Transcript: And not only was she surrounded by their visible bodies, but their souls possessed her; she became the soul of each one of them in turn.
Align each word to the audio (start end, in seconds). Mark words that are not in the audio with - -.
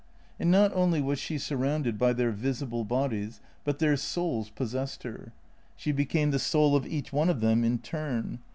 And 0.39 0.49
not 0.49 0.73
only 0.73 0.99
was 0.99 1.19
she 1.19 1.37
surrounded 1.37 1.99
by 1.99 2.13
their 2.13 2.31
visible 2.31 2.83
bodies, 2.83 3.39
but 3.63 3.77
their 3.77 3.95
souls 3.95 4.49
possessed 4.49 5.03
her; 5.03 5.31
she 5.75 5.91
became 5.91 6.31
the 6.31 6.39
soul 6.39 6.75
of 6.75 6.87
each 6.87 7.13
one 7.13 7.29
of 7.29 7.39
them 7.39 7.63
in 7.63 7.77
turn. 7.77 8.39